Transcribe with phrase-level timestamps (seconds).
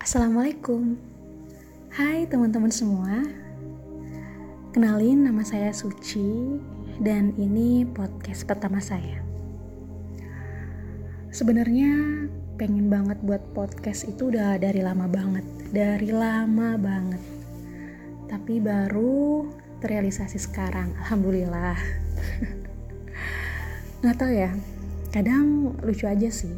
[0.00, 0.96] Assalamualaikum.
[1.92, 3.20] Hai teman-teman semua.
[4.72, 6.56] Kenalin nama saya Suci
[6.96, 9.20] Dan ini podcast pertama saya.
[11.28, 12.16] Sebenarnya
[12.56, 17.20] pengen banget buat podcast itu udah dari lama banget Dari lama banget.
[18.24, 19.52] Tapi baru
[19.84, 21.76] terrealisasi sekarang Alhamdulillah.
[24.00, 24.48] Gak tau ya
[25.12, 26.56] Kadang lucu aja sih.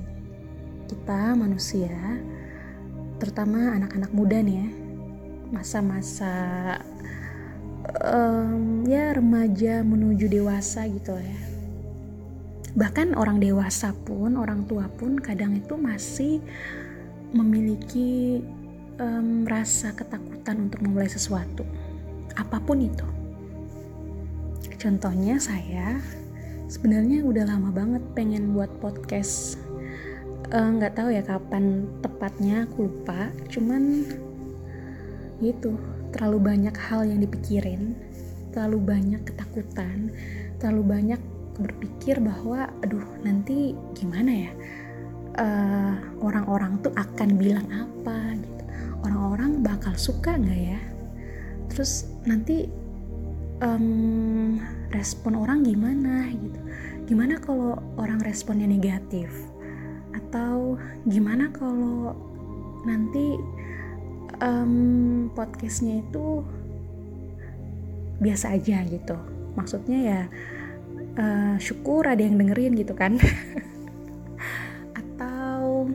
[0.87, 2.23] Kita manusia
[3.23, 4.69] terutama anak-anak muda nih ya.
[5.55, 6.35] Masa-masa
[8.03, 11.39] um, ya remaja menuju dewasa gitu ya.
[12.75, 16.43] Bahkan orang dewasa pun orang tua pun kadang itu masih
[17.31, 18.43] memiliki
[18.99, 21.63] um, rasa ketakutan untuk memulai sesuatu.
[22.35, 23.07] Apa pun itu.
[24.83, 26.03] Contohnya saya
[26.67, 29.61] sebenarnya udah lama banget pengen buat podcast
[30.53, 33.33] nggak uh, tahu ya kapan tepatnya aku lupa.
[33.49, 34.05] Cuman
[35.41, 35.75] gitu
[36.13, 37.97] terlalu banyak hal yang dipikirin
[38.53, 40.13] terlalu banyak ketakutan
[40.61, 41.21] terlalu banyak
[41.57, 44.53] berpikir bahwa aduh nanti gimana ya?
[45.33, 48.63] Eh, orang-orang tuh akan bilang apa gitu?
[49.05, 50.81] Orang-orang bakal suka nggak ya?
[51.73, 52.69] Terus nanti
[53.65, 54.61] um,
[54.93, 56.61] respon orang gimana gitu?
[57.09, 59.52] Gimana kalau orang responnya negatif
[60.13, 60.77] atau
[61.09, 62.17] gimana kalau
[62.85, 63.39] nanti
[64.43, 66.45] um, podcastnya itu
[68.23, 69.17] biasa aja gitu.
[69.59, 70.21] Maksudnya ya
[71.19, 73.19] uh, syukur ada yang dengerin gitu kan.
[75.01, 75.91] Atau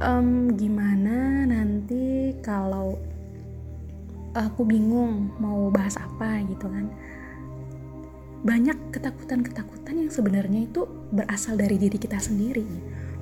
[0.00, 2.98] um, gimana nanti kalau
[4.36, 6.92] aku bingung mau bahas apa gitu kan
[8.44, 10.84] banyak ketakutan-ketakutan yang sebenarnya itu
[11.14, 12.66] berasal dari diri kita sendiri,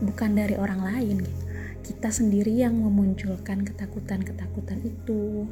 [0.02, 1.16] bukan dari orang lain.
[1.22, 1.42] Gitu.
[1.84, 5.44] Kita sendiri yang memunculkan ketakutan-ketakutan itu,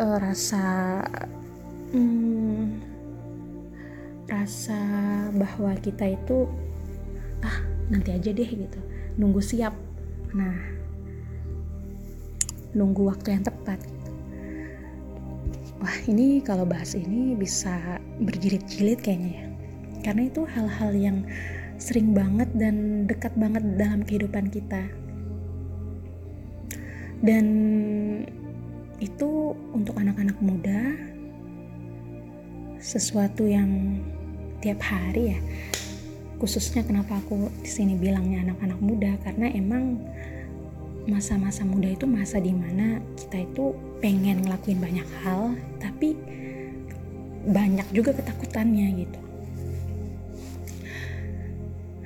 [0.00, 1.00] uh, rasa
[1.92, 2.80] hmm,
[4.24, 4.80] rasa
[5.36, 6.48] bahwa kita itu
[7.44, 7.60] ah
[7.92, 8.80] nanti aja deh gitu,
[9.20, 9.76] nunggu siap.
[10.32, 10.56] Nah,
[12.74, 13.78] nunggu waktu yang tepat.
[15.84, 19.46] Wah ini kalau bahas ini bisa berjilid-jilid kayaknya ya.
[20.00, 21.28] Karena itu hal-hal yang
[21.76, 24.80] sering banget dan dekat banget dalam kehidupan kita.
[27.20, 27.44] Dan
[28.96, 30.96] itu untuk anak-anak muda
[32.80, 34.00] sesuatu yang
[34.64, 35.38] tiap hari ya.
[36.40, 40.00] Khususnya kenapa aku di sini bilangnya anak-anak muda karena emang
[41.04, 46.16] masa-masa muda itu masa di mana kita itu pengen ngelakuin banyak hal tapi
[47.44, 49.20] banyak juga ketakutannya gitu.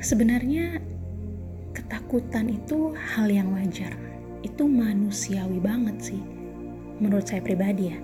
[0.03, 0.83] Sebenarnya
[1.75, 3.95] ketakutan itu hal yang wajar.
[4.43, 6.23] Itu manusiawi banget sih
[6.99, 7.99] menurut saya pribadi ya.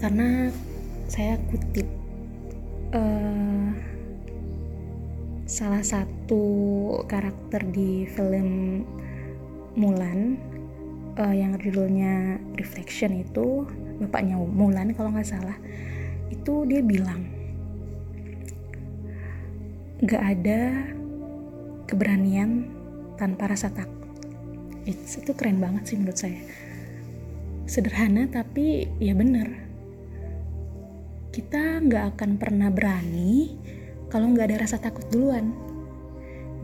[0.00, 0.48] Karena
[1.08, 1.84] saya kutip
[2.96, 3.68] uh,
[5.44, 6.44] salah satu
[7.04, 8.80] karakter di film
[9.72, 10.36] Mulan
[11.16, 13.64] uh, yang judulnya Reflection itu
[14.04, 15.56] bapaknya Mulan kalau nggak salah
[16.32, 17.28] itu dia bilang
[20.02, 20.60] nggak ada
[21.86, 22.66] keberanian
[23.20, 24.02] tanpa rasa takut
[24.82, 26.42] It's, itu keren banget sih menurut saya.
[27.70, 29.70] Sederhana tapi ya bener
[31.30, 33.56] kita nggak akan pernah berani
[34.10, 35.54] kalau nggak ada rasa takut duluan.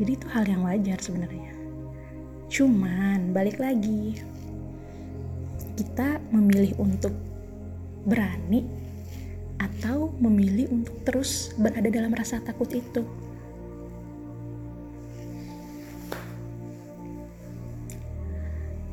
[0.02, 1.57] Jadi itu hal yang wajar sebenarnya
[2.48, 4.16] Cuman balik lagi,
[5.76, 7.12] kita memilih untuk
[8.08, 8.64] berani
[9.60, 13.04] atau memilih untuk terus berada dalam rasa takut itu.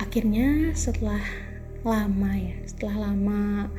[0.04, 1.24] Akhirnya setelah
[1.88, 3.72] lama ya, setelah lama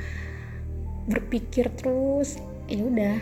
[1.05, 3.17] berpikir terus, ya udah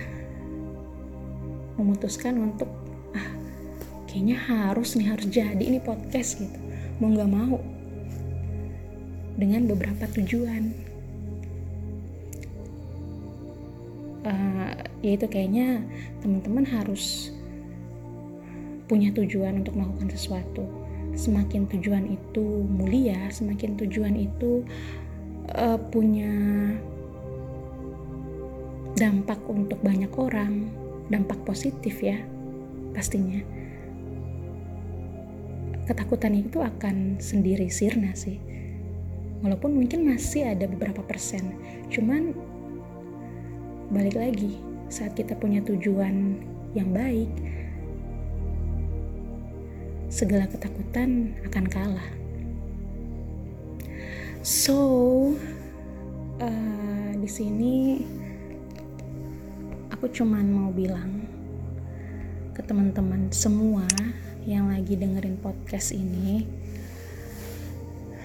[1.82, 2.84] memutuskan untuk
[4.14, 6.58] kayaknya harus nih harus jadi ini podcast gitu.
[7.02, 7.58] Mau nggak mau.
[9.34, 10.70] Dengan beberapa tujuan.
[14.22, 14.70] Uh,
[15.02, 15.82] yaitu kayaknya
[16.22, 17.34] teman-teman harus
[18.87, 20.62] punya tujuan untuk melakukan sesuatu.
[21.19, 24.62] Semakin tujuan itu mulia semakin tujuan itu
[25.58, 26.31] uh, punya
[28.94, 30.70] dampak untuk banyak orang
[31.10, 32.14] dampak positif ya
[32.94, 33.43] pastinya
[35.84, 38.40] ketakutan itu akan sendiri sirna sih.
[39.44, 41.52] Walaupun mungkin masih ada beberapa persen
[41.92, 42.32] cuman
[43.92, 44.56] balik lagi
[44.88, 46.40] saat kita punya tujuan
[46.72, 47.28] yang baik
[50.08, 52.08] segala ketakutan akan kalah.
[54.44, 54.78] So
[56.40, 58.04] uh, di sini
[59.92, 61.25] aku cuman mau bilang
[62.54, 63.88] ke teman-teman semua
[64.44, 66.44] yang lagi dengerin podcast ini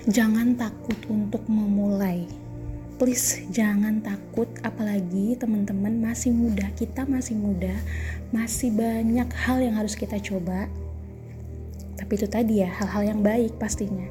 [0.08, 2.28] jangan takut untuk memulai.
[3.00, 7.72] Please jangan takut apalagi teman-teman masih muda kita masih muda
[8.36, 10.68] masih banyak hal yang harus kita coba.
[11.96, 14.08] Tapi itu tadi ya hal-hal yang baik pastinya.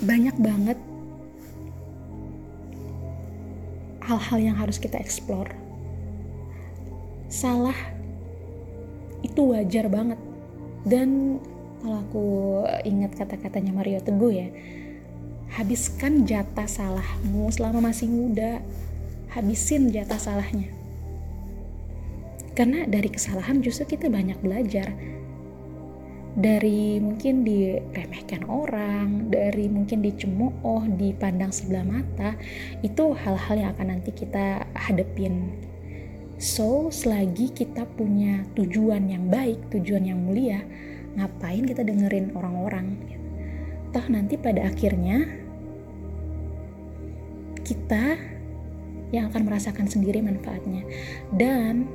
[0.00, 0.78] Banyak banget
[4.08, 5.52] hal-hal yang harus kita explore.
[7.28, 7.76] Salah
[9.22, 10.18] itu wajar banget.
[10.82, 11.38] Dan
[11.82, 12.26] kalau aku
[12.86, 14.48] ingat kata-katanya Mario Teguh ya
[15.52, 18.64] habiskan jatah salahmu selama masih muda.
[19.32, 20.68] Habisin jatah salahnya.
[22.52, 24.92] Karena dari kesalahan justru kita banyak belajar.
[26.32, 32.36] Dari mungkin diremehkan orang, dari mungkin dicemooh, dipandang sebelah mata,
[32.80, 35.52] itu hal-hal yang akan nanti kita hadepin.
[36.42, 40.58] So, selagi kita punya tujuan yang baik, tujuan yang mulia,
[41.14, 42.98] ngapain kita dengerin orang-orang?
[43.94, 45.22] Toh nanti pada akhirnya
[47.62, 48.18] kita
[49.14, 50.82] yang akan merasakan sendiri manfaatnya.
[51.30, 51.86] Dan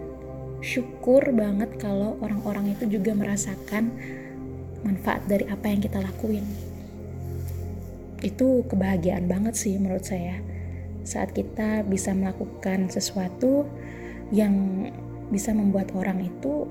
[0.64, 3.92] syukur banget kalau orang-orang itu juga merasakan
[4.88, 6.48] manfaat dari apa yang kita lakuin.
[8.24, 10.40] Itu kebahagiaan banget sih menurut saya.
[11.04, 13.68] Saat kita bisa melakukan sesuatu
[14.32, 14.88] yang
[15.32, 16.68] bisa membuat orang itu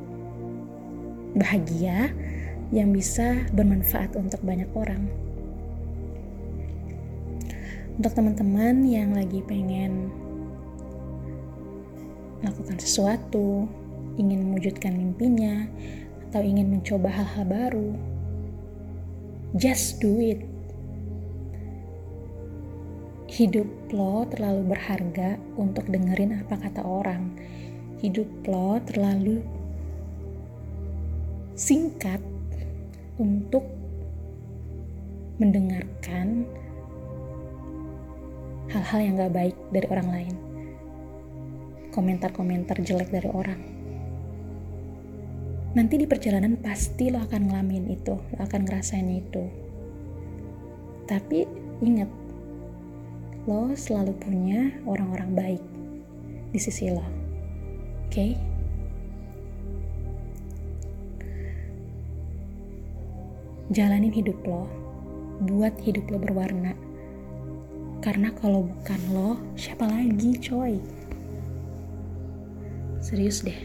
[1.37, 2.13] bahagia
[2.75, 5.07] yang bisa bermanfaat untuk banyak orang.
[7.97, 10.13] Untuk teman-teman yang lagi pengen
[12.45, 13.65] melakukan sesuatu,
[14.21, 15.65] ingin mewujudkan mimpinya,
[16.29, 17.91] atau ingin mencoba hal-hal baru,
[19.57, 20.45] just do it.
[23.37, 27.37] Hidup lo terlalu berharga untuk dengerin apa kata orang.
[28.01, 29.45] Hidup lo terlalu
[31.53, 32.17] singkat
[33.21, 33.61] untuk
[35.37, 36.49] mendengarkan
[38.73, 40.35] hal-hal yang gak baik dari orang lain.
[41.93, 43.61] Komentar-komentar jelek dari orang.
[45.77, 49.45] Nanti di perjalanan pasti lo akan ngalamin itu lo akan ngerasain itu.
[51.05, 51.45] Tapi
[51.85, 52.25] ingat
[53.47, 55.63] lo selalu punya orang-orang baik
[56.51, 58.11] di sisi lo oke?
[58.11, 58.35] Okay?
[63.75, 64.71] jalanin hidup lo
[65.43, 66.73] buat hidup lo berwarna.
[67.99, 70.79] Karena kalau bukan lo siapa lagi coy?
[73.03, 73.59] Serius deh.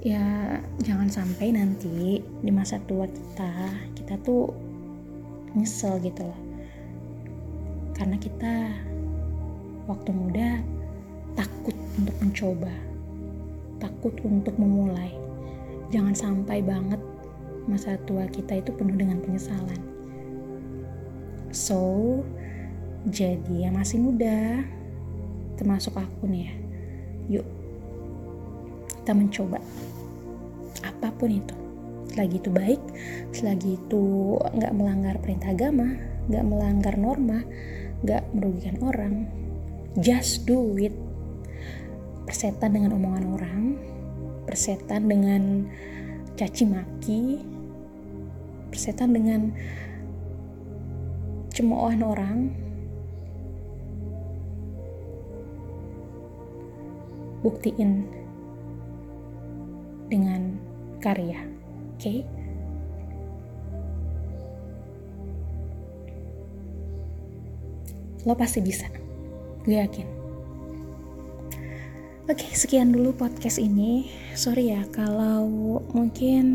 [0.00, 3.52] Ya jangan sampai nanti di masa tua kita
[3.94, 4.48] kita tuh
[5.52, 6.49] nyesel gitu loh
[8.00, 8.54] karena kita
[9.84, 10.64] waktu muda
[11.36, 12.72] takut untuk mencoba
[13.76, 15.12] takut untuk memulai
[15.92, 16.96] jangan sampai banget
[17.68, 19.78] masa tua kita itu penuh dengan penyesalan.
[21.50, 22.22] So,
[23.10, 24.62] jadi yang masih muda,
[25.58, 26.54] termasuk aku nih ya,
[27.38, 27.46] yuk
[29.02, 29.58] kita mencoba
[30.86, 31.54] apa pun itu.
[32.10, 32.82] Selagi itu baik,
[33.34, 34.02] selagi itu
[34.38, 35.94] nggak melanggar perintah agama,
[36.26, 37.42] nggak melanggar norma,
[38.00, 39.14] nggak merugikan orang,
[40.00, 40.94] just do it.
[42.24, 43.62] Persetan dengan omongan orang,
[44.46, 45.66] persetan dengan
[46.38, 47.22] caci maki,
[48.70, 49.50] persetan dengan
[51.50, 52.38] cemoohan orang,
[57.42, 58.06] buktiin
[60.06, 60.54] dengan
[61.02, 61.40] karya,
[61.96, 61.98] oke?
[61.98, 62.39] Okay?
[68.28, 68.84] Lo pasti bisa,
[69.64, 70.20] gue yakin.
[72.30, 74.06] Oke, sekian dulu podcast ini.
[74.38, 75.48] Sorry ya kalau
[75.90, 76.46] mungkin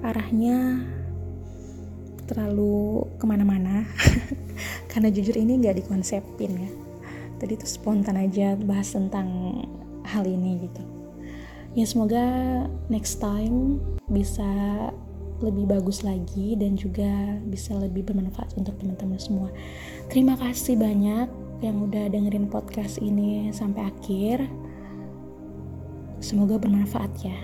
[0.00, 0.80] arahnya
[2.24, 3.84] terlalu ke mana-mana.
[4.90, 6.70] Karena jujur ini nggak dikonsepin ya.
[7.36, 9.28] Tadi tuh spontan aja bahas tentang
[10.06, 10.82] hal ini gitu.
[11.74, 12.24] Ya semoga
[12.88, 14.48] next time bisa
[15.40, 19.48] lebih bagus lagi dan juga bisa lebih bermanfaat untuk teman-teman semua.
[20.12, 21.28] Terima kasih banyak
[21.64, 24.44] yang udah dengerin podcast ini sampai akhir.
[26.20, 27.36] Semoga bermanfaat ya.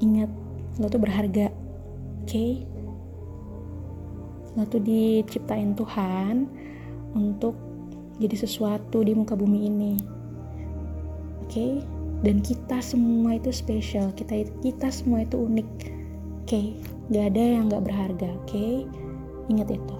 [0.00, 0.28] Ingat,
[0.80, 1.52] lo tuh berharga.
[2.24, 2.28] Oke?
[2.28, 2.52] Okay?
[4.56, 6.48] Lo tuh diciptain Tuhan
[7.12, 7.56] untuk
[8.16, 9.94] jadi sesuatu di muka bumi ini.
[11.44, 11.52] Oke?
[11.52, 11.72] Okay?
[12.24, 14.08] Dan kita semua itu spesial.
[14.16, 15.95] Kita kita semua itu unik.
[16.46, 16.78] Okay?
[17.10, 18.86] gak ada yang gak berharga oke okay?
[19.50, 19.96] ingat itu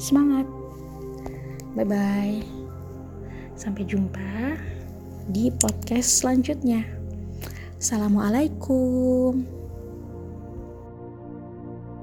[0.00, 0.48] semangat
[1.76, 2.40] bye bye
[3.58, 4.56] sampai jumpa
[5.28, 6.84] di podcast selanjutnya
[7.76, 9.57] assalamualaikum